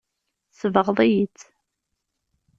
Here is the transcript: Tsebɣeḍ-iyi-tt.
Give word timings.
Tsebɣeḍ-iyi-tt. 0.51 1.41